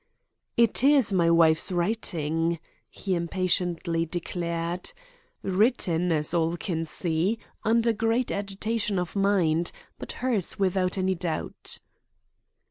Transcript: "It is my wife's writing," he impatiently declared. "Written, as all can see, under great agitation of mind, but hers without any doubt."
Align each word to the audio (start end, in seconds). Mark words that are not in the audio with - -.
"It 0.57 0.83
is 0.83 1.13
my 1.13 1.29
wife's 1.29 1.71
writing," 1.71 2.57
he 2.89 3.13
impatiently 3.13 4.07
declared. 4.07 4.91
"Written, 5.43 6.11
as 6.11 6.33
all 6.33 6.57
can 6.57 6.85
see, 6.85 7.37
under 7.63 7.93
great 7.93 8.31
agitation 8.31 8.97
of 8.97 9.15
mind, 9.15 9.71
but 9.99 10.13
hers 10.13 10.57
without 10.57 10.97
any 10.97 11.13
doubt." 11.13 11.77